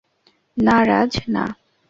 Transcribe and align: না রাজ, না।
না 0.57 0.77
রাজ, 0.89 1.11
না। 1.27 1.45